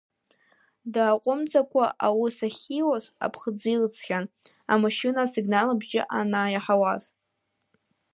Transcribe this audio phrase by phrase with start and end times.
[0.93, 4.25] Дааҟәымҵӡакәа аус ахьиуаз, аԥхӡы илҵхьан,
[4.73, 7.03] амашьына асигнал бжьы анааиаҳауаз.